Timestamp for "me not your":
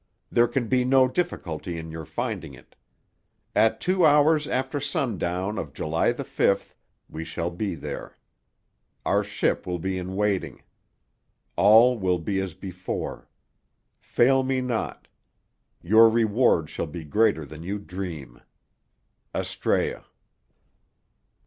14.41-16.09